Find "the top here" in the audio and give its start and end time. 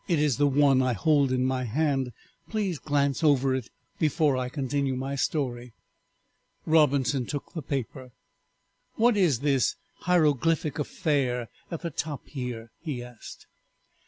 11.83-12.71